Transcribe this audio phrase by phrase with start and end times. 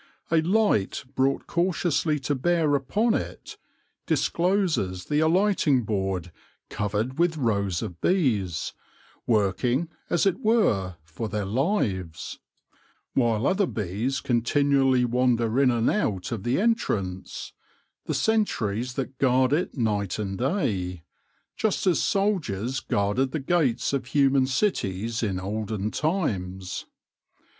[0.31, 3.59] A light brought cautiously to bear upon it,
[4.07, 6.31] discloses the alighting board
[6.71, 8.73] covered with rows of bees,
[9.27, 12.39] working, as it were, for their lives;
[13.13, 17.53] while other bees continually wander in and out of the entrance—
[18.07, 21.03] the sentries that guard it night and day,
[21.55, 26.87] just as soldiers guarded the gates of human cities in olden times.